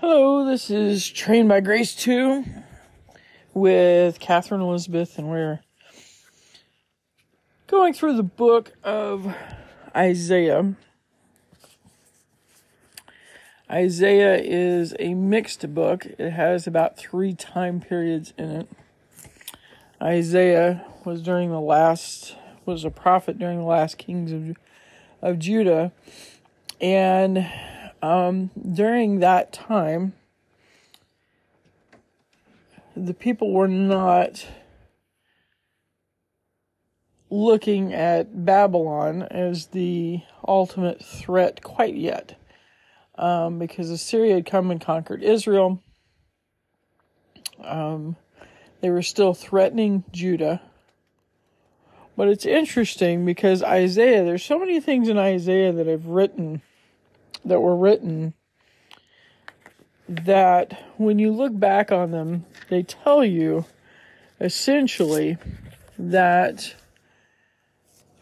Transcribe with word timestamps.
Hello, 0.00 0.46
this 0.46 0.70
is 0.70 1.06
Trained 1.10 1.50
by 1.50 1.60
Grace 1.60 1.94
2 1.94 2.42
with 3.52 4.18
Katherine 4.18 4.62
Elizabeth, 4.62 5.18
and 5.18 5.28
we're 5.28 5.60
going 7.66 7.92
through 7.92 8.16
the 8.16 8.22
book 8.22 8.72
of 8.82 9.36
Isaiah. 9.94 10.74
Isaiah 13.70 14.40
is 14.42 14.94
a 14.98 15.12
mixed 15.12 15.74
book, 15.74 16.06
it 16.06 16.30
has 16.30 16.66
about 16.66 16.96
three 16.96 17.34
time 17.34 17.82
periods 17.82 18.32
in 18.38 18.50
it. 18.50 18.68
Isaiah 20.00 20.82
was 21.04 21.20
during 21.20 21.50
the 21.50 21.60
last 21.60 22.36
was 22.64 22.86
a 22.86 22.90
prophet 22.90 23.38
during 23.38 23.58
the 23.58 23.66
last 23.66 23.98
kings 23.98 24.32
of 24.32 24.56
of 25.20 25.38
Judah 25.38 25.92
and 26.80 27.46
um, 28.02 28.50
during 28.72 29.20
that 29.20 29.52
time, 29.52 30.14
the 32.96 33.14
people 33.14 33.52
were 33.52 33.68
not 33.68 34.46
looking 37.30 37.94
at 37.94 38.44
Babylon 38.44 39.22
as 39.22 39.66
the 39.66 40.22
ultimate 40.46 41.04
threat 41.04 41.62
quite 41.62 41.94
yet. 41.94 42.36
Um, 43.16 43.58
because 43.58 43.90
Assyria 43.90 44.34
had 44.34 44.46
come 44.46 44.70
and 44.70 44.80
conquered 44.80 45.22
Israel. 45.22 45.82
Um, 47.62 48.16
they 48.80 48.90
were 48.90 49.02
still 49.02 49.34
threatening 49.34 50.04
Judah. 50.10 50.62
But 52.16 52.28
it's 52.28 52.46
interesting 52.46 53.24
because 53.24 53.62
Isaiah, 53.62 54.24
there's 54.24 54.44
so 54.44 54.58
many 54.58 54.80
things 54.80 55.08
in 55.08 55.18
Isaiah 55.18 55.72
that 55.72 55.88
I've 55.88 56.06
written 56.06 56.62
that 57.44 57.60
were 57.60 57.76
written 57.76 58.34
that 60.08 60.82
when 60.96 61.18
you 61.18 61.30
look 61.30 61.58
back 61.58 61.92
on 61.92 62.10
them, 62.10 62.44
they 62.68 62.82
tell 62.82 63.24
you 63.24 63.64
essentially 64.40 65.38
that 65.98 66.74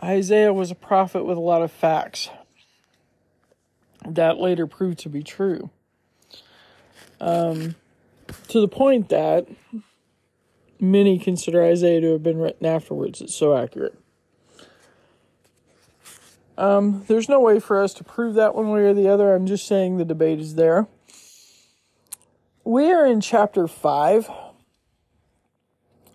Isaiah 0.02 0.52
was 0.52 0.70
a 0.70 0.74
prophet 0.74 1.24
with 1.24 1.38
a 1.38 1.40
lot 1.40 1.62
of 1.62 1.72
facts 1.72 2.28
that 4.06 4.38
later 4.38 4.66
proved 4.66 4.98
to 5.00 5.08
be 5.08 5.22
true. 5.22 5.70
Um, 7.20 7.74
to 8.48 8.60
the 8.60 8.68
point 8.68 9.08
that 9.08 9.48
many 10.80 11.18
consider 11.18 11.64
Isaiah 11.64 12.00
to 12.00 12.12
have 12.12 12.22
been 12.22 12.38
written 12.38 12.66
afterwards. 12.66 13.20
It's 13.20 13.34
so 13.34 13.56
accurate. 13.56 13.98
Um, 16.58 17.04
there's 17.06 17.28
no 17.28 17.38
way 17.38 17.60
for 17.60 17.80
us 17.80 17.94
to 17.94 18.04
prove 18.04 18.34
that 18.34 18.52
one 18.52 18.70
way 18.70 18.80
or 18.80 18.92
the 18.92 19.08
other. 19.08 19.32
I'm 19.32 19.46
just 19.46 19.64
saying 19.64 19.96
the 19.96 20.04
debate 20.04 20.40
is 20.40 20.56
there. 20.56 20.88
We 22.64 22.90
are 22.90 23.06
in 23.06 23.20
chapter 23.20 23.68
5. 23.68 24.28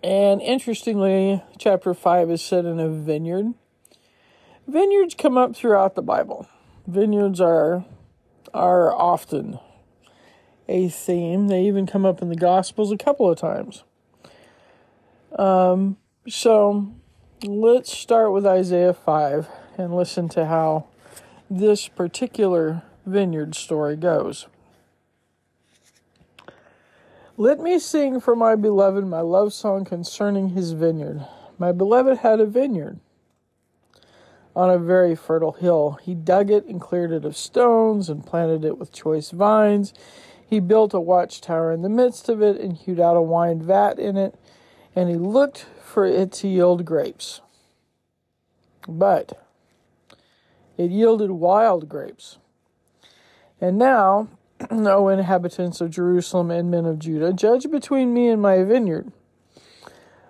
And 0.03 0.41
interestingly, 0.41 1.41
chapter 1.57 1.93
5 1.93 2.29
is 2.29 2.41
set 2.41 2.65
in 2.65 2.77
a 2.77 2.89
vineyard. 2.89 3.53
Vineyards 4.67 5.15
come 5.15 5.37
up 5.37 5.55
throughout 5.55 5.95
the 5.95 6.01
Bible. 6.01 6.45
Vineyards 6.85 7.39
are 7.39 7.85
are 8.53 8.93
often 8.93 9.59
a 10.67 10.89
theme. 10.89 11.47
They 11.47 11.63
even 11.63 11.87
come 11.87 12.05
up 12.05 12.21
in 12.21 12.27
the 12.27 12.35
Gospels 12.35 12.91
a 12.91 12.97
couple 12.97 13.29
of 13.29 13.37
times. 13.37 13.85
Um, 15.39 15.95
so 16.27 16.93
let's 17.43 17.97
start 17.97 18.33
with 18.33 18.45
Isaiah 18.45 18.93
5 18.93 19.47
and 19.77 19.95
listen 19.95 20.29
to 20.29 20.45
how 20.45 20.85
this 21.49 21.87
particular 21.87 22.83
vineyard 23.05 23.55
story 23.55 23.95
goes. 23.95 24.47
Let 27.35 27.59
me 27.59 27.79
sing 27.79 28.19
for 28.19 28.35
my 28.35 28.55
beloved 28.55 29.05
my 29.05 29.21
love 29.21 29.53
song 29.53 29.85
concerning 29.85 30.49
his 30.49 30.73
vineyard. 30.73 31.25
My 31.57 31.71
beloved 31.71 32.19
had 32.19 32.39
a 32.39 32.45
vineyard 32.45 32.99
on 34.55 34.69
a 34.69 34.77
very 34.77 35.15
fertile 35.15 35.53
hill. 35.53 35.97
He 36.03 36.13
dug 36.13 36.51
it 36.51 36.65
and 36.65 36.79
cleared 36.79 37.11
it 37.11 37.25
of 37.25 37.35
stones 37.35 38.09
and 38.09 38.25
planted 38.25 38.63
it 38.63 38.77
with 38.77 38.91
choice 38.91 39.31
vines. 39.31 39.93
He 40.45 40.59
built 40.59 40.93
a 40.93 40.99
watchtower 40.99 41.71
in 41.71 41.81
the 41.81 41.89
midst 41.89 42.29
of 42.29 42.41
it 42.41 42.59
and 42.59 42.73
hewed 42.77 42.99
out 42.99 43.17
a 43.17 43.21
wine 43.21 43.61
vat 43.61 43.97
in 43.97 44.15
it, 44.17 44.35
and 44.95 45.09
he 45.09 45.15
looked 45.15 45.65
for 45.83 46.05
it 46.05 46.31
to 46.33 46.47
yield 46.47 46.85
grapes. 46.85 47.41
But 48.87 49.42
it 50.77 50.91
yielded 50.91 51.31
wild 51.31 51.87
grapes. 51.87 52.37
And 53.61 53.77
now, 53.77 54.29
O 54.71 55.07
inhabitants 55.07 55.81
of 55.81 55.89
Jerusalem 55.89 56.51
and 56.51 56.71
men 56.71 56.85
of 56.85 56.99
Judah, 56.99 57.33
judge 57.33 57.69
between 57.69 58.13
me 58.13 58.29
and 58.29 58.41
my 58.41 58.63
vineyard. 58.63 59.11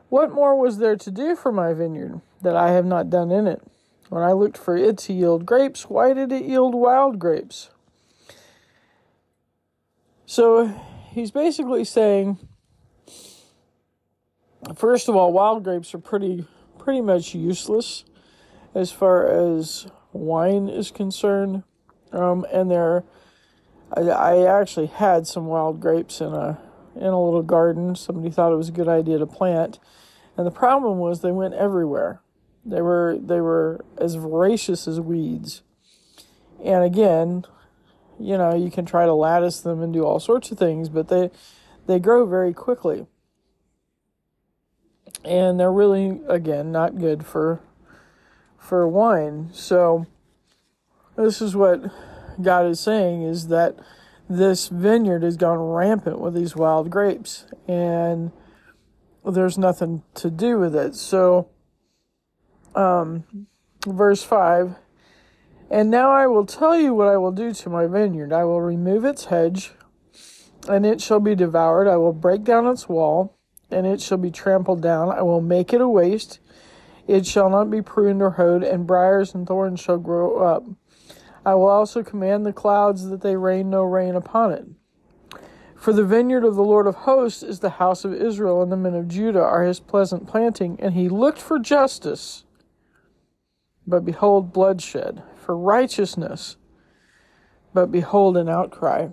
What 0.10 0.32
more 0.32 0.56
was 0.56 0.78
there 0.78 0.96
to 0.96 1.12
do 1.12 1.36
for 1.36 1.52
my 1.52 1.74
vineyard 1.74 2.22
that 2.42 2.56
I 2.56 2.72
have 2.72 2.86
not 2.86 3.10
done 3.10 3.32
in 3.32 3.48
it? 3.48 3.62
When 4.10 4.22
I 4.22 4.34
looked 4.34 4.58
for 4.58 4.78
it 4.78 4.98
to 5.00 5.14
yield 5.14 5.46
grapes, 5.46 5.90
why 5.90 6.14
did 6.14 6.32
it 6.32 6.44
yield 6.44 6.76
wild 6.76 7.18
grapes? 7.18 7.72
So 10.26 10.68
he's 11.10 11.32
basically 11.32 11.84
saying, 11.84 12.38
first 14.76 15.10
of 15.10 15.16
all, 15.16 15.34
wild 15.34 15.64
grapes 15.64 15.94
are 15.96 16.00
pretty 16.00 16.46
pretty 16.78 17.02
much 17.02 17.34
useless 17.34 18.04
as 18.76 18.92
far 18.92 19.26
as 19.26 19.88
wine 20.14 20.70
is 20.70 20.92
concerned. 20.92 21.64
Um, 22.12 22.46
and 22.52 22.70
there, 22.70 23.04
I, 23.96 24.02
I 24.02 24.60
actually 24.60 24.88
had 24.88 25.28
some 25.28 25.48
wild 25.48 25.80
grapes 25.80 26.22
in 26.22 26.34
a 26.34 26.60
in 26.96 27.08
a 27.08 27.24
little 27.24 27.42
garden. 27.42 27.96
Somebody 27.96 28.30
thought 28.30 28.54
it 28.54 28.58
was 28.58 28.70
a 28.70 28.74
good 28.74 28.88
idea 28.88 29.18
to 29.18 29.26
plant, 29.26 29.80
and 30.38 30.46
the 30.46 30.52
problem 30.52 31.00
was 31.00 31.22
they 31.22 31.32
went 31.32 31.56
everywhere. 31.56 32.22
They 32.66 32.82
were 32.82 33.18
they 33.20 33.42
were 33.42 33.84
as 33.98 34.16
voracious 34.16 34.88
as 34.88 35.00
weeds. 35.00 35.64
And 36.64 36.84
again, 36.84 37.46
you 38.20 38.38
know, 38.38 38.56
you 38.56 38.72
can 38.72 38.86
try 38.86 39.06
to 39.06 39.14
lattice 39.14 39.60
them 39.60 39.82
and 39.82 39.92
do 39.92 40.06
all 40.06 40.20
sorts 40.20 40.52
of 40.52 40.58
things, 40.58 40.90
but 40.90 41.10
they 41.10 41.32
they 41.88 42.00
grow 42.00 42.26
very 42.26 42.54
quickly. 42.54 43.08
And 45.26 45.60
they're 45.60 45.72
really 45.72 46.22
again 46.28 46.72
not 46.72 46.98
good 46.98 47.26
for 47.26 47.62
for 48.64 48.88
wine. 48.88 49.50
So 49.54 50.06
this 51.16 51.42
is 51.42 51.56
what 51.56 51.84
God 52.42 52.66
is 52.66 52.80
saying 52.80 53.24
is 53.24 53.48
that 53.50 53.78
this 54.30 54.70
vineyard 54.70 55.24
has 55.24 55.38
gone 55.38 55.60
rampant 55.60 56.20
with 56.20 56.34
these 56.34 56.56
wild 56.56 56.90
grapes 56.90 57.46
and 57.68 58.32
there's 59.26 59.58
nothing 59.58 60.04
to 60.16 60.30
do 60.30 60.58
with 60.58 60.76
it. 60.76 60.96
So 60.96 61.50
um 62.76 63.48
verse 63.86 64.24
5 64.24 64.76
and 65.74 65.90
now 65.90 66.12
I 66.12 66.28
will 66.28 66.46
tell 66.46 66.78
you 66.78 66.94
what 66.94 67.08
I 67.08 67.18
will 67.18 67.32
do 67.32 67.52
to 67.52 67.70
my 67.70 67.88
vineyard. 67.88 68.32
I 68.32 68.44
will 68.44 68.62
remove 68.62 69.06
its 69.06 69.26
hedge, 69.26 69.72
and 70.70 70.86
it 70.86 71.02
shall 71.02 71.20
be 71.20 71.34
devoured. 71.34 71.88
I 71.88 71.98
will 71.98 72.14
break 72.14 72.44
down 72.44 72.68
its 72.68 72.88
wall, 72.88 73.36
and 73.72 73.88
it 73.88 74.00
shall 74.00 74.20
be 74.20 74.30
trampled 74.30 74.84
down. 74.84 75.10
I 75.10 75.24
will 75.24 75.42
make 75.42 75.74
it 75.74 75.82
a 75.82 75.90
waste, 75.90 76.38
it 77.08 77.26
shall 77.26 77.50
not 77.50 77.70
be 77.70 77.82
pruned 77.82 78.22
or 78.22 78.32
hoed, 78.32 78.64
and 78.64 78.88
briars 78.88 79.34
and 79.34 79.48
thorns 79.48 79.80
shall 79.80 79.98
grow 79.98 80.38
up. 80.38 80.64
I 81.46 81.56
will 81.56 81.68
also 81.68 82.04
command 82.04 82.46
the 82.46 82.54
clouds 82.54 83.10
that 83.10 83.22
they 83.22 83.36
rain 83.36 83.70
no 83.70 83.84
rain 83.84 84.16
upon 84.16 84.52
it. 84.52 84.66
For 85.76 85.92
the 85.92 86.06
vineyard 86.06 86.46
of 86.46 86.56
the 86.56 86.64
Lord 86.64 86.88
of 86.88 86.96
hosts 86.96 87.44
is 87.44 87.60
the 87.60 87.72
house 87.72 88.06
of 88.06 88.14
Israel, 88.14 88.62
and 88.62 88.72
the 88.72 88.78
men 88.78 88.96
of 88.96 89.10
Judah 89.10 89.44
are 89.44 89.64
his 89.64 89.82
pleasant 89.82 90.28
planting. 90.28 90.80
And 90.80 90.94
he 90.94 91.10
looked 91.10 91.42
for 91.42 91.60
justice, 91.60 92.46
but 93.86 94.06
behold, 94.06 94.54
bloodshed, 94.54 95.24
for 95.36 95.58
righteousness, 95.58 96.56
but 97.74 97.92
behold, 97.92 98.38
an 98.38 98.48
outcry. 98.48 99.10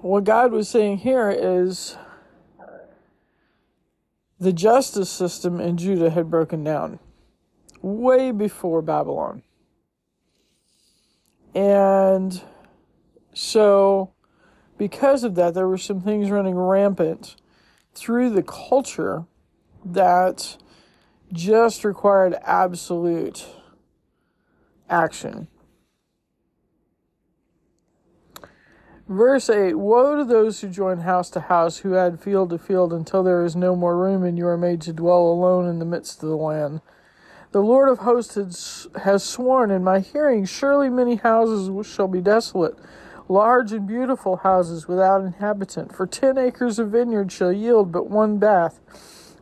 What 0.00 0.24
God 0.24 0.52
was 0.52 0.66
saying 0.66 0.98
here 0.98 1.28
is 1.30 1.98
the 4.40 4.52
justice 4.52 5.10
system 5.10 5.60
in 5.60 5.76
Judah 5.76 6.10
had 6.10 6.30
broken 6.30 6.64
down 6.64 6.98
way 7.82 8.30
before 8.30 8.80
Babylon. 8.80 9.42
And 11.54 12.42
so, 13.34 14.12
because 14.78 15.24
of 15.24 15.34
that, 15.34 15.54
there 15.54 15.68
were 15.68 15.78
some 15.78 16.00
things 16.00 16.30
running 16.30 16.56
rampant 16.56 17.36
through 17.94 18.30
the 18.30 18.42
culture 18.42 19.24
that 19.84 20.56
just 21.32 21.84
required 21.84 22.34
absolute 22.42 23.46
action. 24.88 25.48
Verse 29.10 29.50
8 29.50 29.74
Woe 29.74 30.18
to 30.18 30.24
those 30.24 30.60
who 30.60 30.68
join 30.68 30.98
house 30.98 31.30
to 31.30 31.40
house, 31.40 31.78
who 31.78 31.96
add 31.96 32.20
field 32.20 32.50
to 32.50 32.58
field, 32.58 32.92
until 32.92 33.24
there 33.24 33.44
is 33.44 33.56
no 33.56 33.74
more 33.74 33.96
room, 33.98 34.22
and 34.22 34.38
you 34.38 34.46
are 34.46 34.56
made 34.56 34.80
to 34.82 34.92
dwell 34.92 35.22
alone 35.22 35.66
in 35.68 35.80
the 35.80 35.84
midst 35.84 36.22
of 36.22 36.28
the 36.28 36.36
land. 36.36 36.80
The 37.50 37.60
Lord 37.60 37.88
of 37.88 37.98
hosts 37.98 38.86
has 39.02 39.24
sworn 39.24 39.72
in 39.72 39.82
my 39.82 39.98
hearing, 39.98 40.44
surely 40.44 40.88
many 40.88 41.16
houses 41.16 41.88
shall 41.88 42.06
be 42.06 42.20
desolate, 42.20 42.78
large 43.28 43.72
and 43.72 43.84
beautiful 43.84 44.36
houses 44.36 44.86
without 44.86 45.22
inhabitant. 45.24 45.92
For 45.92 46.06
ten 46.06 46.38
acres 46.38 46.78
of 46.78 46.90
vineyard 46.90 47.32
shall 47.32 47.52
yield 47.52 47.90
but 47.90 48.08
one 48.08 48.38
bath, 48.38 48.78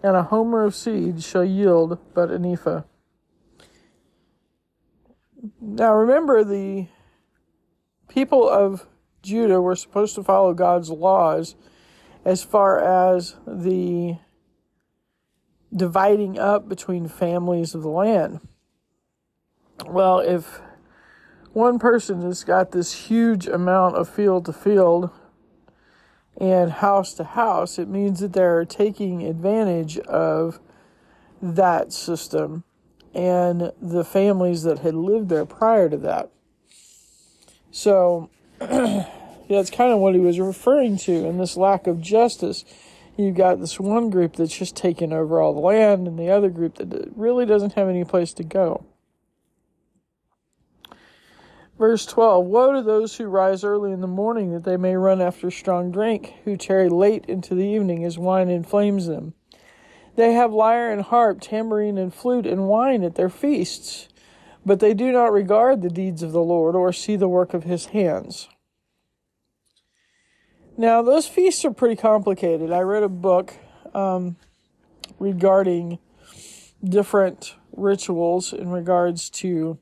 and 0.03 0.17
a 0.17 0.23
homer 0.23 0.65
of 0.65 0.75
seed 0.75 1.23
shall 1.23 1.45
yield 1.45 1.99
but 2.15 2.31
an 2.31 2.47
ephah. 2.47 2.85
Now 5.61 5.93
remember, 5.93 6.43
the 6.43 6.87
people 8.09 8.49
of 8.49 8.87
Judah 9.23 9.61
were 9.61 9.77
supposed 9.77 10.15
to 10.15 10.23
follow 10.23 10.55
God's 10.55 10.91
laws 10.91 11.57
as 12.25 12.43
far 12.43 12.79
as 12.81 13.37
the 13.47 14.19
dividing 15.75 16.39
up 16.39 16.69
between 16.69 17.09
families 17.09 17.75
of 17.75 17.83
the 17.83 17.89
land. 17.89 18.41
Well, 19.87 20.19
if 20.19 20.61
one 21.53 21.79
person 21.79 22.23
has 22.23 22.45
got 22.45 22.73
this 22.73 23.09
huge 23.09 23.47
amount 23.47 23.97
of 23.97 24.09
field 24.09 24.47
to 24.47 24.53
field 24.53 25.11
and 26.37 26.71
house 26.71 27.15
to 27.15 27.25
house, 27.25 27.79
it 27.79 27.89
means 27.89 28.21
that 28.21 28.33
they're 28.33 28.65
taking 28.65 29.25
advantage 29.25 29.99
of 29.99 30.61
that 31.41 31.93
system 31.93 32.65
and 33.15 33.73
the 33.81 34.05
families 34.05 34.63
that 34.63 34.81
had 34.81 34.95
lived 34.95 35.29
there 35.29 35.45
prior 35.45 35.89
to 35.89 35.97
that. 35.97 36.31
So, 37.71 38.31
that's 38.59 39.71
kind 39.71 39.93
of 39.93 39.99
what 39.99 40.15
he 40.15 40.21
was 40.21 40.39
referring 40.39 40.97
to 40.99 41.27
in 41.27 41.39
this 41.39 41.57
lack 41.57 41.87
of 41.87 42.01
justice 42.01 42.65
you've 43.19 43.35
got 43.35 43.61
this 43.61 43.79
one 43.79 44.09
group 44.09 44.37
that's 44.37 44.57
just 44.57 44.77
taking 44.77 45.13
over 45.13 45.41
all 45.41 45.53
the 45.53 45.61
land 45.61 46.07
and 46.07 46.19
the 46.19 46.31
other 46.31 46.49
group 46.49 46.77
that 46.77 47.13
really 47.17 47.45
doesn't 47.45 47.75
have 47.75 47.89
any 47.89 48.05
place 48.05 48.33
to 48.33 48.45
go. 48.45 48.87
Verse 51.77 52.07
12 52.07 52.47
Woe 52.47 52.73
to 52.73 52.83
those 52.83 53.17
who 53.17 53.27
rise 53.27 53.65
early 53.65 53.93
in 53.93 54.01
the 54.01 54.07
morning 54.07 54.53
that 54.53 54.65
they 54.65 54.77
may 54.77 54.97
run 54.97 55.21
after 55.21 55.51
strong 55.51 55.91
drink, 55.91 56.35
who 56.45 56.57
tarry 56.57 56.89
late 56.89 57.25
into 57.27 57.55
the 57.55 57.67
evening 57.67 58.05
as 58.05 58.19
wine 58.19 58.49
inflames 58.49 59.07
them. 59.07 59.35
They 60.17 60.33
have 60.33 60.53
lyre 60.53 60.91
and 60.91 61.03
harp, 61.03 61.41
tambourine 61.41 61.99
and 61.99 62.15
flute 62.15 62.47
and 62.47 62.69
wine 62.69 63.05
at 63.05 63.15
their 63.17 63.29
feasts, 63.29 64.08
but 64.69 64.81
they 64.81 64.93
do 64.93 65.11
not 65.11 65.33
regard 65.33 65.81
the 65.81 65.89
deeds 65.89 66.23
of 66.23 66.33
the 66.33 66.43
Lord 66.43 66.77
or 66.77 66.93
see 66.93 67.17
the 67.17 67.27
work 67.27 67.55
of 67.55 67.65
his 67.65 67.87
hands. 67.87 68.51
Now, 70.77 71.01
those 71.01 71.27
feasts 71.27 71.65
are 71.65 71.73
pretty 71.73 71.97
complicated. 71.97 72.71
I 72.71 72.81
read 72.81 73.03
a 73.03 73.09
book 73.09 73.55
um, 73.95 74.37
regarding 75.19 75.99
different 76.85 77.57
rituals 77.73 78.53
in 78.53 78.69
regards 78.69 79.31
to 79.31 79.79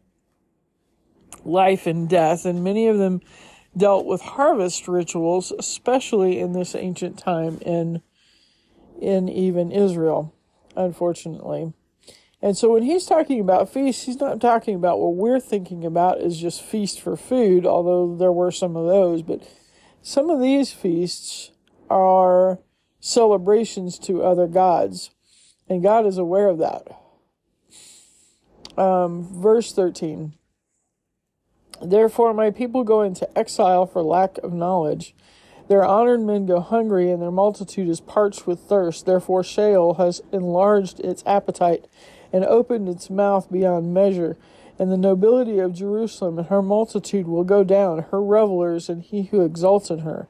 life 1.44 1.88
and 1.88 2.08
death, 2.08 2.44
and 2.44 2.62
many 2.62 2.86
of 2.86 2.96
them 2.96 3.22
dealt 3.76 4.06
with 4.06 4.20
harvest 4.20 4.86
rituals, 4.86 5.52
especially 5.58 6.38
in 6.38 6.52
this 6.52 6.76
ancient 6.76 7.18
time 7.18 7.58
in 7.58 8.02
in 9.02 9.28
even 9.28 9.72
Israel, 9.72 10.32
unfortunately. 10.76 11.74
And 12.42 12.56
so 12.56 12.72
when 12.72 12.82
he's 12.82 13.06
talking 13.06 13.40
about 13.40 13.72
feasts, 13.72 14.04
he's 14.04 14.20
not 14.20 14.40
talking 14.40 14.74
about 14.74 15.00
what 15.00 15.14
we're 15.14 15.40
thinking 15.40 15.84
about 15.84 16.20
is 16.20 16.38
just 16.38 16.62
feast 16.62 17.00
for 17.00 17.16
food, 17.16 17.66
although 17.66 18.14
there 18.14 18.32
were 18.32 18.50
some 18.50 18.76
of 18.76 18.86
those, 18.86 19.22
but 19.22 19.42
some 20.02 20.28
of 20.30 20.40
these 20.40 20.70
feasts 20.70 21.50
are 21.88 22.58
celebrations 23.00 23.98
to 24.00 24.22
other 24.22 24.46
gods, 24.46 25.10
and 25.68 25.82
God 25.82 26.06
is 26.06 26.18
aware 26.18 26.48
of 26.48 26.58
that. 26.58 26.86
Um, 28.80 29.22
verse 29.22 29.72
13 29.72 30.34
Therefore, 31.82 32.32
my 32.32 32.50
people 32.50 32.84
go 32.84 33.02
into 33.02 33.28
exile 33.38 33.86
for 33.86 34.02
lack 34.02 34.38
of 34.38 34.52
knowledge. 34.52 35.14
Their 35.68 35.84
honored 35.84 36.20
men 36.20 36.46
go 36.46 36.60
hungry, 36.60 37.10
and 37.10 37.20
their 37.20 37.30
multitude 37.30 37.88
is 37.88 38.00
parched 38.00 38.46
with 38.46 38.60
thirst. 38.60 39.04
Therefore, 39.04 39.42
Sheol 39.42 39.94
has 39.94 40.22
enlarged 40.32 41.00
its 41.00 41.22
appetite 41.26 41.86
and 42.32 42.44
opened 42.44 42.88
its 42.88 43.10
mouth 43.10 43.50
beyond 43.50 43.94
measure 43.94 44.36
and 44.78 44.92
the 44.92 44.96
nobility 44.96 45.58
of 45.58 45.72
Jerusalem 45.72 46.38
and 46.38 46.48
her 46.48 46.62
multitude 46.62 47.26
will 47.26 47.44
go 47.44 47.64
down, 47.64 48.06
her 48.10 48.22
revelers 48.22 48.88
and 48.88 49.02
he 49.02 49.24
who 49.24 49.42
exalts 49.42 49.90
in 49.90 50.00
her. 50.00 50.28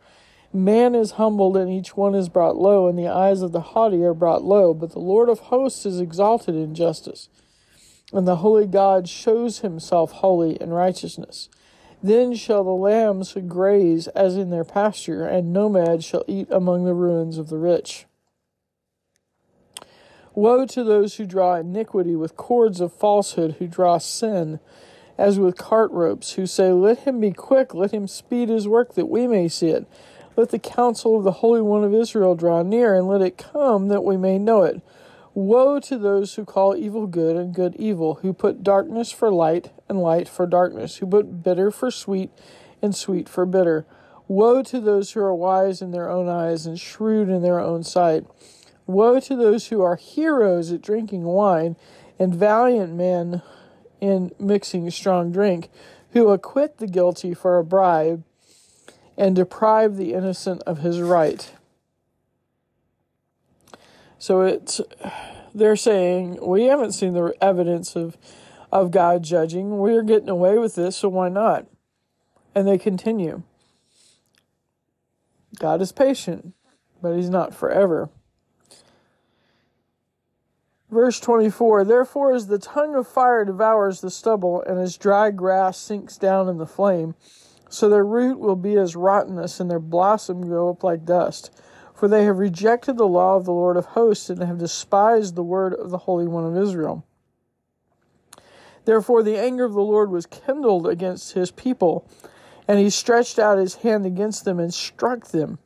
Man 0.52 0.94
is 0.94 1.12
humbled 1.12 1.56
and 1.56 1.70
each 1.70 1.96
one 1.96 2.14
is 2.14 2.28
brought 2.28 2.56
low, 2.56 2.86
and 2.86 2.98
the 2.98 3.08
eyes 3.08 3.42
of 3.42 3.52
the 3.52 3.60
haughty 3.60 4.02
are 4.04 4.14
brought 4.14 4.44
low, 4.44 4.72
but 4.72 4.92
the 4.92 5.00
Lord 5.00 5.28
of 5.28 5.40
hosts 5.40 5.84
is 5.84 6.00
exalted 6.00 6.54
in 6.54 6.74
justice. 6.74 7.28
And 8.12 8.26
the 8.26 8.36
holy 8.36 8.66
God 8.66 9.08
shows 9.08 9.58
himself 9.58 10.12
holy 10.12 10.56
in 10.60 10.70
righteousness. 10.70 11.48
Then 12.02 12.34
shall 12.34 12.62
the 12.62 12.70
lambs 12.70 13.36
graze 13.46 14.06
as 14.08 14.36
in 14.36 14.50
their 14.50 14.64
pasture, 14.64 15.26
and 15.26 15.52
nomads 15.52 16.04
shall 16.04 16.24
eat 16.28 16.48
among 16.50 16.84
the 16.84 16.94
ruins 16.94 17.36
of 17.36 17.48
the 17.48 17.58
rich. 17.58 18.06
Woe 20.36 20.66
to 20.66 20.84
those 20.84 21.14
who 21.14 21.24
draw 21.24 21.54
iniquity 21.54 22.14
with 22.14 22.36
cords 22.36 22.82
of 22.82 22.92
falsehood, 22.92 23.56
who 23.58 23.66
draw 23.66 23.96
sin 23.96 24.60
as 25.16 25.38
with 25.38 25.56
cart 25.56 25.90
ropes, 25.92 26.34
who 26.34 26.44
say, 26.44 26.72
Let 26.72 27.00
him 27.00 27.20
be 27.20 27.32
quick, 27.32 27.72
let 27.72 27.90
him 27.90 28.06
speed 28.06 28.50
his 28.50 28.68
work, 28.68 28.96
that 28.96 29.06
we 29.06 29.26
may 29.26 29.48
see 29.48 29.70
it. 29.70 29.86
Let 30.36 30.50
the 30.50 30.58
counsel 30.58 31.16
of 31.16 31.24
the 31.24 31.32
Holy 31.40 31.62
One 31.62 31.84
of 31.84 31.94
Israel 31.94 32.34
draw 32.34 32.62
near, 32.62 32.94
and 32.94 33.08
let 33.08 33.22
it 33.22 33.38
come, 33.38 33.88
that 33.88 34.04
we 34.04 34.18
may 34.18 34.38
know 34.38 34.62
it. 34.62 34.82
Woe 35.32 35.80
to 35.80 35.96
those 35.96 36.34
who 36.34 36.44
call 36.44 36.76
evil 36.76 37.06
good 37.06 37.36
and 37.36 37.54
good 37.54 37.74
evil, 37.76 38.16
who 38.16 38.34
put 38.34 38.62
darkness 38.62 39.10
for 39.10 39.30
light 39.30 39.72
and 39.88 40.02
light 40.02 40.28
for 40.28 40.46
darkness, 40.46 40.96
who 40.96 41.06
put 41.06 41.42
bitter 41.42 41.70
for 41.70 41.90
sweet 41.90 42.30
and 42.82 42.94
sweet 42.94 43.26
for 43.26 43.46
bitter. 43.46 43.86
Woe 44.28 44.62
to 44.64 44.80
those 44.80 45.12
who 45.12 45.20
are 45.20 45.34
wise 45.34 45.80
in 45.80 45.92
their 45.92 46.10
own 46.10 46.28
eyes 46.28 46.66
and 46.66 46.78
shrewd 46.78 47.30
in 47.30 47.40
their 47.40 47.58
own 47.58 47.82
sight 47.82 48.26
Woe 48.86 49.20
to 49.20 49.36
those 49.36 49.68
who 49.68 49.82
are 49.82 49.96
heroes 49.96 50.70
at 50.72 50.82
drinking 50.82 51.24
wine 51.24 51.76
and 52.18 52.34
valiant 52.34 52.94
men 52.94 53.42
in 54.00 54.32
mixing 54.38 54.90
strong 54.90 55.32
drink, 55.32 55.70
who 56.12 56.28
acquit 56.28 56.78
the 56.78 56.86
guilty 56.86 57.34
for 57.34 57.58
a 57.58 57.64
bribe 57.64 58.24
and 59.16 59.34
deprive 59.34 59.96
the 59.96 60.12
innocent 60.12 60.62
of 60.62 60.78
his 60.78 61.00
right. 61.00 61.52
So 64.18 64.42
it's 64.42 64.80
they're 65.54 65.76
saying 65.76 66.38
we 66.42 66.64
haven't 66.64 66.92
seen 66.92 67.14
the 67.14 67.34
evidence 67.40 67.96
of 67.96 68.16
of 68.72 68.90
God 68.90 69.22
judging. 69.22 69.78
We're 69.78 70.02
getting 70.02 70.28
away 70.28 70.58
with 70.58 70.74
this, 70.74 70.96
so 70.96 71.08
why 71.08 71.28
not? 71.28 71.66
And 72.54 72.66
they 72.66 72.78
continue. 72.78 73.42
God 75.58 75.80
is 75.80 75.92
patient, 75.92 76.54
but 77.00 77.14
he's 77.14 77.30
not 77.30 77.54
forever. 77.54 78.10
Verse 80.90 81.18
24 81.18 81.84
Therefore, 81.84 82.32
as 82.32 82.46
the 82.46 82.58
tongue 82.58 82.94
of 82.94 83.08
fire 83.08 83.44
devours 83.44 84.00
the 84.00 84.10
stubble, 84.10 84.62
and 84.62 84.78
as 84.78 84.96
dry 84.96 85.30
grass 85.30 85.78
sinks 85.78 86.16
down 86.16 86.48
in 86.48 86.58
the 86.58 86.66
flame, 86.66 87.14
so 87.68 87.88
their 87.88 88.04
root 88.04 88.38
will 88.38 88.56
be 88.56 88.76
as 88.76 88.94
rottenness, 88.94 89.58
and 89.58 89.70
their 89.70 89.80
blossom 89.80 90.48
go 90.48 90.70
up 90.70 90.84
like 90.84 91.04
dust. 91.04 91.50
For 91.92 92.08
they 92.08 92.24
have 92.24 92.38
rejected 92.38 92.96
the 92.96 93.08
law 93.08 93.36
of 93.36 93.44
the 93.44 93.52
Lord 93.52 93.76
of 93.76 93.86
hosts, 93.86 94.30
and 94.30 94.40
have 94.42 94.58
despised 94.58 95.34
the 95.34 95.42
word 95.42 95.74
of 95.74 95.90
the 95.90 95.98
Holy 95.98 96.28
One 96.28 96.44
of 96.44 96.56
Israel. 96.56 97.04
Therefore, 98.84 99.24
the 99.24 99.38
anger 99.38 99.64
of 99.64 99.72
the 99.72 99.80
Lord 99.80 100.12
was 100.12 100.26
kindled 100.26 100.86
against 100.86 101.32
his 101.32 101.50
people, 101.50 102.08
and 102.68 102.78
he 102.78 102.90
stretched 102.90 103.40
out 103.40 103.58
his 103.58 103.76
hand 103.76 104.06
against 104.06 104.44
them 104.44 104.60
and 104.60 104.72
struck 104.72 105.28
them, 105.28 105.58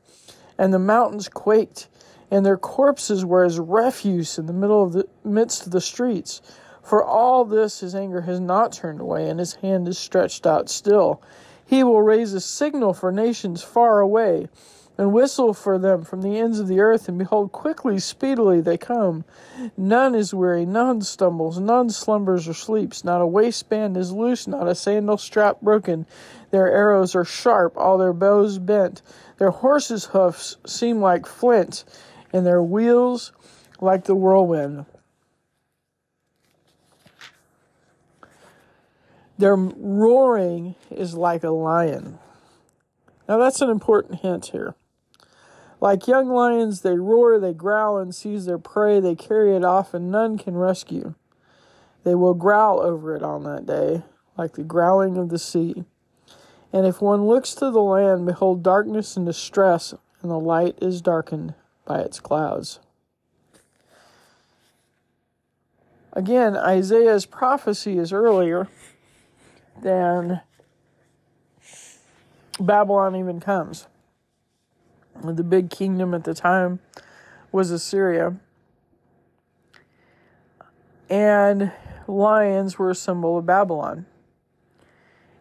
and 0.56 0.72
the 0.72 0.78
mountains 0.78 1.28
quaked 1.28 1.88
and 2.30 2.46
their 2.46 2.56
corpses 2.56 3.24
were 3.24 3.44
as 3.44 3.58
refuse 3.58 4.38
in 4.38 4.46
the 4.46 4.52
middle 4.52 4.82
of 4.82 4.92
the 4.92 5.08
midst 5.24 5.66
of 5.66 5.72
the 5.72 5.80
streets. 5.80 6.40
For 6.82 7.04
all 7.04 7.44
this 7.44 7.80
his 7.80 7.94
anger 7.94 8.22
has 8.22 8.40
not 8.40 8.72
turned 8.72 9.00
away, 9.00 9.28
and 9.28 9.38
his 9.38 9.54
hand 9.54 9.88
is 9.88 9.98
stretched 9.98 10.46
out 10.46 10.68
still. 10.68 11.20
He 11.64 11.84
will 11.84 12.02
raise 12.02 12.32
a 12.32 12.40
signal 12.40 12.94
for 12.94 13.12
nations 13.12 13.62
far 13.62 14.00
away, 14.00 14.48
and 14.98 15.12
whistle 15.12 15.54
for 15.54 15.78
them 15.78 16.02
from 16.02 16.20
the 16.20 16.38
ends 16.38 16.58
of 16.58 16.68
the 16.68 16.80
earth, 16.80 17.08
and 17.08 17.18
behold, 17.18 17.52
quickly, 17.52 17.98
speedily 17.98 18.60
they 18.60 18.76
come. 18.76 19.24
None 19.76 20.14
is 20.14 20.34
weary, 20.34 20.66
none 20.66 21.00
stumbles, 21.00 21.58
none 21.58 21.90
slumbers 21.90 22.48
or 22.48 22.54
sleeps. 22.54 23.04
Not 23.04 23.22
a 23.22 23.26
waistband 23.26 23.96
is 23.96 24.12
loose, 24.12 24.46
not 24.46 24.68
a 24.68 24.74
sandal 24.74 25.16
strap 25.16 25.60
broken. 25.60 26.06
Their 26.50 26.68
arrows 26.68 27.14
are 27.14 27.24
sharp, 27.24 27.76
all 27.76 27.98
their 27.98 28.12
bows 28.12 28.58
bent. 28.58 29.00
Their 29.38 29.50
horses' 29.50 30.06
hoofs 30.06 30.56
seem 30.66 31.00
like 31.00 31.24
flint 31.24 31.84
and 32.32 32.46
their 32.46 32.62
wheels 32.62 33.32
like 33.80 34.04
the 34.04 34.14
whirlwind. 34.14 34.86
Their 39.38 39.56
roaring 39.56 40.74
is 40.90 41.14
like 41.14 41.44
a 41.44 41.50
lion. 41.50 42.18
Now, 43.26 43.38
that's 43.38 43.62
an 43.62 43.70
important 43.70 44.20
hint 44.20 44.46
here. 44.46 44.74
Like 45.80 46.06
young 46.06 46.28
lions, 46.28 46.82
they 46.82 46.96
roar, 46.96 47.38
they 47.38 47.54
growl 47.54 47.98
and 47.98 48.14
seize 48.14 48.44
their 48.44 48.58
prey, 48.58 49.00
they 49.00 49.14
carry 49.14 49.56
it 49.56 49.64
off, 49.64 49.94
and 49.94 50.10
none 50.10 50.36
can 50.36 50.56
rescue. 50.56 51.14
They 52.04 52.14
will 52.14 52.34
growl 52.34 52.80
over 52.80 53.16
it 53.16 53.22
on 53.22 53.44
that 53.44 53.64
day, 53.64 54.02
like 54.36 54.54
the 54.54 54.62
growling 54.62 55.16
of 55.16 55.30
the 55.30 55.38
sea. 55.38 55.84
And 56.70 56.86
if 56.86 57.00
one 57.00 57.26
looks 57.26 57.54
to 57.54 57.70
the 57.70 57.80
land, 57.80 58.26
behold 58.26 58.62
darkness 58.62 59.16
and 59.16 59.24
distress, 59.24 59.94
and 60.20 60.30
the 60.30 60.38
light 60.38 60.76
is 60.82 61.00
darkened 61.00 61.54
by 61.90 61.98
its 61.98 62.20
clouds. 62.20 62.78
Again, 66.12 66.56
Isaiah's 66.56 67.26
prophecy 67.26 67.98
is 67.98 68.12
earlier 68.12 68.68
than 69.82 70.40
Babylon 72.60 73.16
even 73.16 73.40
comes. 73.40 73.88
The 75.20 75.42
big 75.42 75.68
kingdom 75.68 76.14
at 76.14 76.22
the 76.22 76.32
time 76.32 76.78
was 77.50 77.72
Assyria. 77.72 78.36
And 81.08 81.72
lions 82.06 82.78
were 82.78 82.90
a 82.90 82.94
symbol 82.94 83.36
of 83.36 83.46
Babylon. 83.46 84.06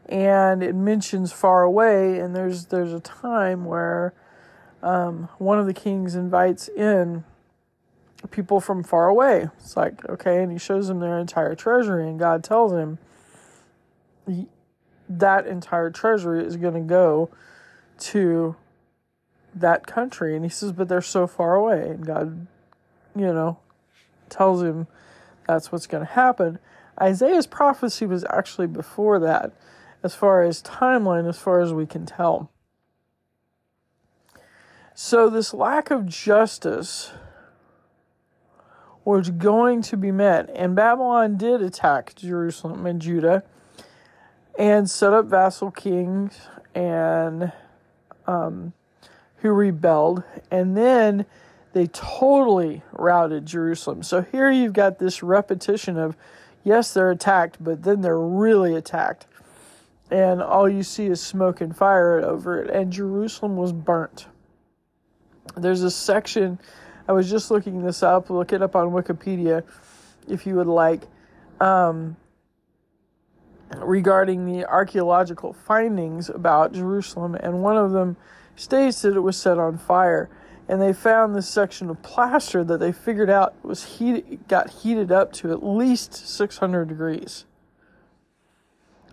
And 0.07 0.63
it 0.63 0.73
mentions 0.73 1.31
far 1.31 1.61
away, 1.61 2.17
and 2.17 2.35
there's 2.35 2.65
there's 2.65 2.93
a 2.93 2.99
time 2.99 3.65
where 3.65 4.15
um, 4.81 5.29
one 5.37 5.59
of 5.59 5.65
the 5.65 5.73
kings 5.73 6.15
invites 6.15 6.67
in 6.67 7.23
people 8.31 8.59
from 8.59 8.83
far 8.83 9.07
away. 9.07 9.49
It's 9.57 9.77
like, 9.77 10.07
okay, 10.09 10.43
and 10.43 10.51
he 10.51 10.57
shows 10.57 10.87
them 10.87 10.99
their 10.99 11.17
entire 11.17 11.55
treasury, 11.55 12.07
and 12.07 12.19
God 12.19 12.43
tells 12.43 12.73
him 12.73 12.97
that 15.07 15.47
entire 15.47 15.89
treasury 15.89 16.45
is 16.45 16.55
going 16.55 16.75
to 16.75 16.81
go 16.81 17.29
to 17.97 18.55
that 19.55 19.87
country. 19.87 20.35
And 20.35 20.45
he 20.45 20.49
says, 20.49 20.71
but 20.71 20.87
they're 20.87 21.01
so 21.01 21.25
far 21.27 21.55
away. 21.55 21.81
And 21.89 22.05
God, 22.05 22.47
you 23.15 23.33
know, 23.33 23.57
tells 24.29 24.61
him 24.61 24.87
that's 25.47 25.71
what's 25.71 25.87
going 25.87 26.05
to 26.05 26.13
happen. 26.13 26.59
Isaiah's 27.01 27.47
prophecy 27.47 28.05
was 28.05 28.23
actually 28.29 28.67
before 28.67 29.19
that, 29.19 29.53
as 30.03 30.13
far 30.13 30.43
as 30.43 30.61
timeline, 30.61 31.27
as 31.27 31.39
far 31.39 31.59
as 31.59 31.73
we 31.73 31.85
can 31.85 32.05
tell. 32.05 32.51
So, 35.01 35.29
this 35.29 35.53
lack 35.53 35.91
of 35.91 36.07
justice 36.07 37.13
was 39.05 39.29
going 39.29 39.81
to 39.83 39.95
be 39.95 40.11
met, 40.11 40.49
and 40.53 40.75
Babylon 40.75 41.37
did 41.37 41.61
attack 41.61 42.15
Jerusalem 42.15 42.85
and 42.85 43.01
Judah 43.01 43.43
and 44.57 44.89
set 44.89 45.13
up 45.13 45.27
vassal 45.27 45.71
kings 45.71 46.37
and 46.75 47.53
um, 48.27 48.73
who 49.37 49.51
rebelled, 49.51 50.23
and 50.51 50.75
then 50.75 51.25
they 51.71 51.87
totally 51.87 52.83
routed 52.91 53.45
Jerusalem. 53.45 54.03
So 54.03 54.23
here 54.23 54.51
you've 54.51 54.73
got 54.73 54.99
this 54.99 55.23
repetition 55.23 55.97
of 55.97 56.17
yes, 56.65 56.93
they're 56.93 57.11
attacked, 57.11 57.63
but 57.63 57.83
then 57.83 58.01
they're 58.01 58.19
really 58.19 58.75
attacked. 58.75 59.27
And 60.11 60.41
all 60.41 60.67
you 60.67 60.83
see 60.83 61.05
is 61.05 61.21
smoke 61.21 61.61
and 61.61 61.73
fire 61.73 62.19
over 62.19 62.61
it, 62.61 62.69
and 62.69 62.91
Jerusalem 62.91 63.55
was 63.55 63.71
burnt. 63.71 64.27
There's 65.55 65.83
a 65.83 65.91
section, 65.91 66.59
I 67.07 67.13
was 67.13 67.29
just 67.29 67.51
looking 67.51 67.83
this 67.83 68.03
up, 68.03 68.29
look 68.29 68.53
it 68.53 68.61
up 68.61 68.75
on 68.75 68.89
Wikipedia 68.89 69.63
if 70.27 70.45
you 70.45 70.55
would 70.55 70.67
like. 70.67 71.01
Um, 71.59 72.15
regarding 73.77 74.45
the 74.45 74.65
archaeological 74.65 75.53
findings 75.53 76.29
about 76.29 76.73
Jerusalem, 76.73 77.35
and 77.35 77.61
one 77.61 77.77
of 77.77 77.91
them 77.91 78.17
states 78.55 79.01
that 79.01 79.15
it 79.15 79.19
was 79.19 79.37
set 79.37 79.57
on 79.57 79.77
fire. 79.77 80.29
And 80.67 80.79
they 80.79 80.93
found 80.93 81.35
this 81.35 81.49
section 81.49 81.89
of 81.89 82.01
plaster 82.03 82.63
that 82.63 82.79
they 82.79 82.91
figured 82.91 83.29
out 83.29 83.55
was 83.63 83.97
heated, 83.97 84.47
got 84.47 84.69
heated 84.69 85.11
up 85.11 85.33
to 85.33 85.51
at 85.51 85.65
least 85.65 86.13
600 86.13 86.87
degrees, 86.87 87.45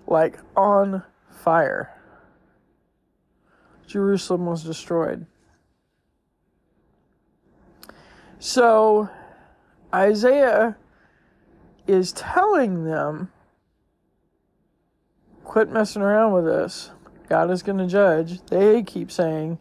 like 0.06 0.38
on 0.54 1.02
fire. 1.30 1.94
Jerusalem 3.86 4.44
was 4.44 4.64
destroyed. 4.64 5.24
So 8.38 9.08
Isaiah 9.94 10.76
is 11.86 12.12
telling 12.12 12.84
them 12.84 13.32
quit 15.44 15.70
messing 15.70 16.02
around 16.02 16.32
with 16.32 16.44
this. 16.44 16.90
God 17.28 17.50
is 17.50 17.62
going 17.62 17.78
to 17.78 17.86
judge. 17.86 18.44
They 18.46 18.82
keep 18.82 19.10
saying, 19.10 19.58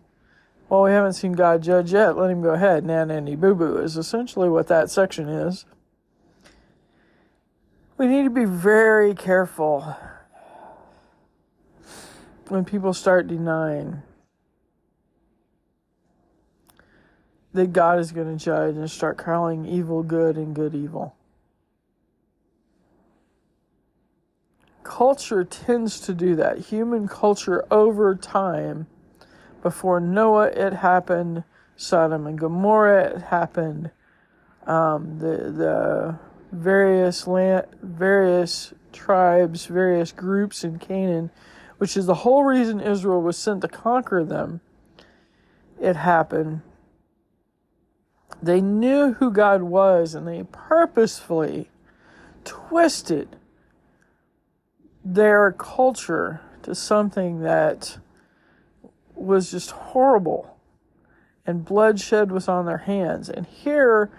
well, 0.67 0.83
we 0.83 0.91
haven't 0.91 1.13
seen 1.13 1.33
God 1.33 1.61
judge 1.61 1.93
yet. 1.93 2.17
Let 2.17 2.31
him 2.31 2.41
go 2.41 2.51
ahead. 2.51 2.83
Nan, 2.83 3.07
nanny, 3.09 3.35
boo 3.35 3.55
boo 3.55 3.77
is 3.77 3.97
essentially 3.97 4.49
what 4.49 4.67
that 4.67 4.89
section 4.89 5.29
is. 5.29 5.65
We 7.97 8.07
need 8.07 8.23
to 8.23 8.29
be 8.29 8.45
very 8.45 9.13
careful 9.13 9.95
when 12.49 12.65
people 12.65 12.93
start 12.93 13.27
denying 13.27 14.01
that 17.55 17.73
God 17.73 17.99
is 17.99 18.11
going 18.11 18.37
to 18.37 18.43
judge 18.43 18.75
and 18.75 18.89
start 18.89 19.17
calling 19.17 19.65
evil 19.65 20.03
good 20.03 20.37
and 20.37 20.55
good 20.55 20.75
evil. 20.75 21.15
culture 24.85 25.43
tends 25.43 25.99
to 25.99 26.13
do 26.13 26.37
that. 26.37 26.59
Human 26.59 27.05
culture 27.09 27.65
over 27.69 28.15
time, 28.15 28.87
before 29.61 29.99
Noah, 29.99 30.47
it 30.47 30.71
happened. 30.71 31.43
Sodom 31.75 32.25
and 32.25 32.39
Gomorrah, 32.39 33.15
it 33.15 33.21
happened. 33.23 33.91
Um, 34.65 35.19
the 35.19 35.51
the 35.51 36.19
various 36.53 37.27
land, 37.27 37.65
various 37.81 38.73
tribes, 38.93 39.65
various 39.65 40.13
groups 40.13 40.63
in 40.63 40.79
Canaan, 40.79 41.29
which 41.77 41.97
is 41.97 42.05
the 42.05 42.21
whole 42.23 42.45
reason 42.45 42.79
Israel 42.79 43.21
was 43.21 43.37
sent 43.37 43.61
to 43.61 43.67
conquer 43.67 44.23
them. 44.23 44.61
It 45.81 45.97
happened. 45.97 46.61
They 48.41 48.61
knew 48.61 49.13
who 49.13 49.31
God 49.31 49.63
was, 49.63 50.13
and 50.13 50.27
they 50.27 50.43
purposefully 50.51 51.69
twisted 52.43 53.35
their 55.03 55.51
culture 55.51 56.41
to 56.63 56.75
something 56.75 57.41
that 57.41 57.97
was 59.15 59.51
just 59.51 59.71
horrible 59.71 60.55
and 61.45 61.63
bloodshed 61.63 62.31
was 62.31 62.47
on 62.47 62.65
their 62.65 62.79
hands. 62.79 63.29
And 63.29 63.45
here, 63.45 64.09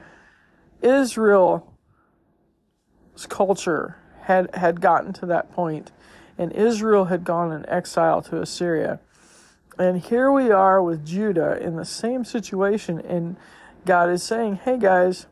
Israel's 0.80 1.62
culture 3.28 3.96
had, 4.22 4.54
had 4.54 4.80
gotten 4.80 5.12
to 5.14 5.26
that 5.26 5.52
point, 5.52 5.90
and 6.38 6.52
Israel 6.52 7.06
had 7.06 7.24
gone 7.24 7.52
in 7.52 7.68
exile 7.68 8.22
to 8.22 8.40
Assyria. 8.40 9.00
And 9.78 10.00
here 10.00 10.30
we 10.30 10.50
are 10.50 10.82
with 10.82 11.04
Judah 11.04 11.58
in 11.60 11.76
the 11.76 11.84
same 11.84 12.24
situation, 12.24 13.00
and 13.00 13.36
God 13.86 14.10
is 14.10 14.22
saying, 14.22 14.56
Hey 14.56 14.78
guys, 14.78 15.26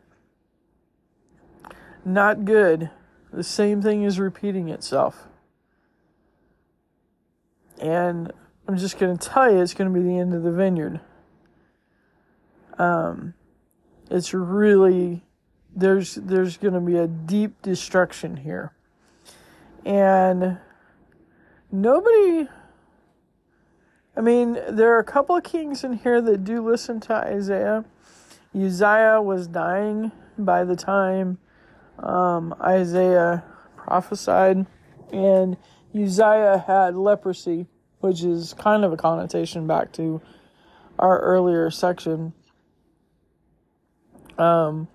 not 2.04 2.44
good. 2.44 2.90
The 3.32 3.42
same 3.42 3.82
thing 3.82 4.04
is 4.04 4.18
repeating 4.18 4.68
itself. 4.68 5.26
And 7.80 8.32
I'm 8.66 8.78
just 8.78 8.98
going 8.98 9.16
to 9.16 9.28
tell 9.28 9.52
you, 9.52 9.60
it's 9.60 9.74
going 9.74 9.92
to 9.92 9.98
be 9.98 10.06
the 10.06 10.18
end 10.18 10.32
of 10.32 10.42
the 10.42 10.52
vineyard. 10.52 11.00
Um, 12.78 13.34
it's 14.10 14.32
really 14.32 15.24
there's 15.76 16.14
there's 16.14 16.56
going 16.56 16.74
to 16.74 16.80
be 16.80 16.96
a 16.96 17.06
deep 17.06 17.60
destruction 17.62 18.36
here, 18.36 18.72
and 19.84 20.58
nobody. 21.72 22.48
I 24.16 24.20
mean, 24.20 24.58
there 24.68 24.94
are 24.94 25.00
a 25.00 25.04
couple 25.04 25.36
of 25.36 25.42
kings 25.42 25.82
in 25.82 25.94
here 25.94 26.20
that 26.20 26.44
do 26.44 26.64
listen 26.64 27.00
to 27.00 27.14
Isaiah. 27.14 27.84
Uzziah 28.54 29.20
was 29.20 29.46
dying 29.48 30.12
by 30.38 30.64
the 30.64 30.76
time 30.76 31.38
um, 31.98 32.54
Isaiah 32.60 33.44
prophesied, 33.76 34.66
and 35.12 35.56
Uzziah 35.94 36.64
had 36.66 36.96
leprosy, 36.96 37.66
which 38.00 38.22
is 38.22 38.54
kind 38.54 38.84
of 38.84 38.92
a 38.92 38.96
connotation 38.96 39.66
back 39.66 39.92
to 39.92 40.20
our 40.98 41.20
earlier 41.20 41.70
section. 41.70 42.32
Um, 44.38 44.88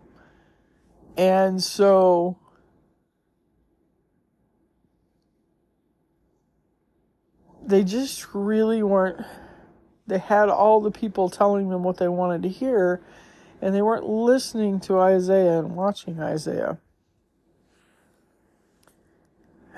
and 1.17 1.61
so 1.61 2.37
they 7.65 7.83
just 7.83 8.27
really 8.33 8.83
weren't 8.83 9.25
they 10.07 10.17
had 10.17 10.49
all 10.49 10.81
the 10.81 10.91
people 10.91 11.29
telling 11.29 11.69
them 11.69 11.83
what 11.83 11.97
they 11.97 12.07
wanted 12.07 12.41
to 12.41 12.49
hear 12.49 12.99
and 13.61 13.75
they 13.75 13.81
weren't 13.81 14.07
listening 14.07 14.79
to 14.81 14.99
Isaiah 14.99 15.59
and 15.59 15.75
watching 15.75 16.19
Isaiah 16.19 16.79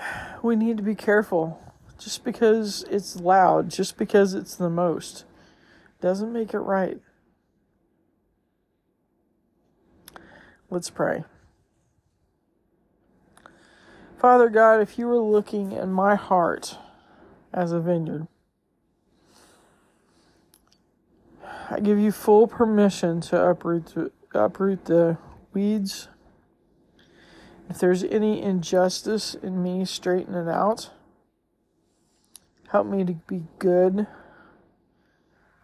we 0.44 0.56
need 0.56 0.78
to 0.78 0.84
be 0.84 0.96
careful. 0.96 1.60
Just 1.98 2.24
because 2.24 2.84
it's 2.90 3.16
loud, 3.16 3.70
just 3.70 3.98
because 3.98 4.34
it's 4.34 4.56
the 4.56 4.70
most, 4.70 5.26
doesn't 6.00 6.34
make 6.34 6.54
it 6.54 6.60
right. 6.60 7.00
Let's 10.70 10.90
pray. 10.90 11.26
Father 14.18 14.50
God, 14.50 14.82
if 14.82 14.98
you 14.98 15.08
were 15.08 15.20
looking 15.20 15.74
in 15.74 15.92
my 15.92 16.16
heart 16.16 16.78
as 17.54 17.72
a 17.72 17.80
vineyard, 17.80 18.28
I 21.72 21.80
give 21.80 21.98
you 21.98 22.12
full 22.12 22.48
permission 22.48 23.22
to 23.22 23.42
uproot 23.42 23.88
to 23.94 24.12
uproot 24.34 24.86
the 24.86 25.18
weeds. 25.54 26.10
If 27.70 27.80
there's 27.80 28.04
any 28.04 28.42
injustice 28.42 29.36
in 29.36 29.64
me, 29.64 29.86
straighten 29.86 30.36
it 30.36 30.50
out. 30.50 30.92
Help 32.72 32.88
me 32.88 33.06
to 33.06 33.14
be 33.14 33.44
good 33.58 34.06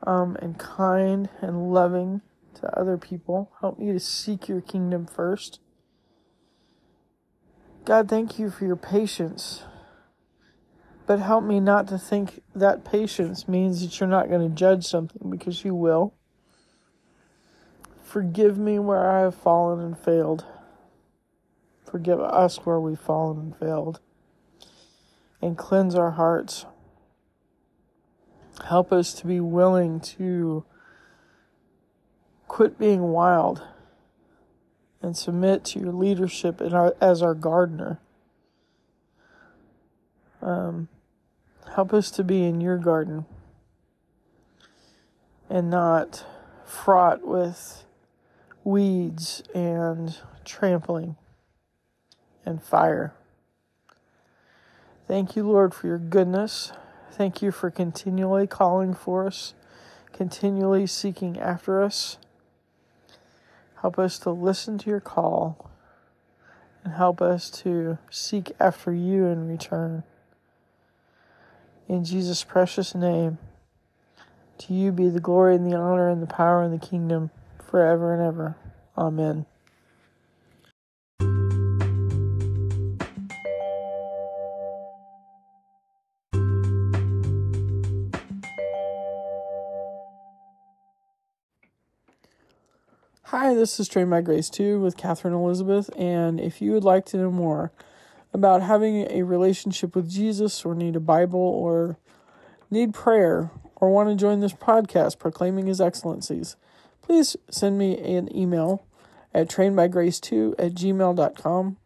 um, 0.06 0.38
and 0.42 0.58
kind 0.58 1.28
and 1.42 1.74
loving 1.74 2.22
to 2.56 2.80
other 2.80 2.98
people. 2.98 3.52
Help 3.60 3.78
me 3.78 3.92
to 3.92 4.00
seek 4.00 4.48
your 4.48 4.62
kingdom 4.62 5.06
first. 5.06 5.60
God, 7.84 8.08
thank 8.08 8.40
you 8.40 8.50
for 8.50 8.66
your 8.66 8.78
patience. 8.78 9.64
But 11.08 11.20
help 11.20 11.46
me 11.46 11.62
not 11.62 11.88
to 11.88 11.98
think 11.98 12.44
that 12.54 12.84
patience 12.84 13.48
means 13.48 13.82
that 13.82 13.98
you're 13.98 14.10
not 14.10 14.28
going 14.28 14.48
to 14.48 14.54
judge 14.54 14.86
something 14.86 15.32
because 15.32 15.64
you 15.64 15.74
will. 15.74 16.14
Forgive 18.04 18.58
me 18.58 18.78
where 18.78 19.10
I 19.10 19.22
have 19.22 19.36
fallen 19.36 19.80
and 19.80 19.98
failed. 19.98 20.46
Forgive 21.90 22.20
us 22.20 22.58
where 22.66 22.80
we've 22.80 23.00
fallen 23.00 23.40
and 23.40 23.58
failed. 23.58 24.02
And 25.42 25.58
cleanse 25.58 25.96
our 25.96 26.12
hearts. 26.12 26.66
Help 28.66 28.92
us 28.92 29.14
to 29.14 29.28
be 29.28 29.40
willing 29.40 30.02
to 30.02 30.66
quit 32.50 32.78
being 32.78 33.04
wild 33.04 33.64
and 35.02 35.16
submit 35.16 35.64
to 35.64 35.80
your 35.80 35.94
leadership 35.94 36.62
our, 36.62 36.96
as 37.00 37.22
our 37.22 37.34
gardener. 37.34 38.02
Um, 40.42 40.90
help 41.76 41.94
us 41.94 42.12
to 42.12 42.24
be 42.24 42.44
in 42.44 42.62
your 42.62 42.78
garden 42.78 43.26
and 45.50 45.70
not 45.70 46.26
fraught 46.66 47.26
with 47.26 47.86
weeds 48.64 49.44
and 49.56 50.18
trampling 50.44 51.16
and 52.46 52.62
fire. 52.62 53.14
Thank 55.08 55.36
you, 55.36 55.48
Lord, 55.48 55.74
for 55.74 55.88
your 55.88 55.98
goodness. 55.98 56.74
Thank 57.12 57.42
you 57.42 57.52
for 57.52 57.72
continually 57.72 58.46
calling 58.46 58.94
for 58.94 59.26
us, 59.26 59.54
continually 60.12 60.86
seeking 60.86 61.40
after 61.40 61.82
us. 61.82 62.18
Help 63.82 63.98
us 63.98 64.20
to 64.20 64.32
listen 64.32 64.78
to 64.80 64.90
your 64.90 65.00
call 65.00 65.72
and 66.84 66.94
help 66.94 67.22
us 67.22 67.50
to 67.50 67.98
seek 68.10 68.52
after 68.60 68.94
you 68.94 69.26
in 69.26 69.48
return. 69.48 70.04
In 71.90 72.04
Jesus' 72.04 72.44
precious 72.44 72.94
name, 72.94 73.38
to 74.58 74.74
you 74.74 74.92
be 74.92 75.08
the 75.08 75.22
glory 75.22 75.56
and 75.56 75.66
the 75.66 75.78
honor 75.78 76.10
and 76.10 76.22
the 76.22 76.28
power 76.28 76.62
and 76.62 76.74
the 76.74 76.86
kingdom 76.86 77.32
forever 77.66 78.14
and 78.14 78.22
ever. 78.22 78.58
Amen. 78.98 79.46
Hi, 93.24 93.54
this 93.54 93.80
is 93.80 93.88
Trained 93.88 94.10
by 94.10 94.20
Grace 94.20 94.50
2 94.50 94.82
with 94.82 94.98
Katherine 94.98 95.34
Elizabeth, 95.34 95.90
and 95.98 96.42
if 96.42 96.62
you 96.62 96.74
would 96.74 96.84
like 96.84 97.06
to 97.08 97.18
know 97.18 97.32
more 97.32 97.72
about 98.38 98.62
having 98.62 99.12
a 99.12 99.24
relationship 99.24 99.96
with 99.96 100.10
Jesus, 100.10 100.64
or 100.64 100.76
need 100.76 100.96
a 100.96 101.00
Bible, 101.00 101.40
or 101.40 101.98
need 102.70 102.94
prayer, 102.94 103.52
or 103.76 103.90
want 103.90 104.10
to 104.10 104.16
join 104.16 104.40
this 104.40 104.54
podcast 104.54 105.18
proclaiming 105.18 105.66
His 105.66 105.82
excellencies, 105.82 106.56
please 107.02 107.36
send 107.50 107.78
me 107.78 107.98
an 107.98 108.36
email 108.36 108.86
at 109.34 109.50
trainedbygrace2 109.50 110.54
at 110.60 110.74
gmail.com 110.74 111.78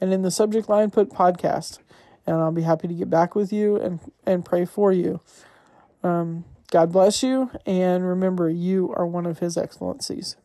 and 0.00 0.12
in 0.12 0.22
the 0.22 0.30
subject 0.30 0.68
line 0.68 0.90
put 0.90 1.08
podcast, 1.08 1.78
and 2.26 2.36
I'll 2.36 2.52
be 2.52 2.62
happy 2.62 2.88
to 2.88 2.94
get 2.94 3.08
back 3.08 3.34
with 3.34 3.52
you 3.52 3.76
and, 3.76 4.00
and 4.26 4.44
pray 4.44 4.66
for 4.66 4.92
you. 4.92 5.20
Um, 6.02 6.44
God 6.70 6.92
bless 6.92 7.22
you, 7.22 7.50
and 7.64 8.06
remember, 8.06 8.50
you 8.50 8.92
are 8.96 9.06
one 9.06 9.24
of 9.24 9.38
His 9.38 9.56
excellencies. 9.56 10.36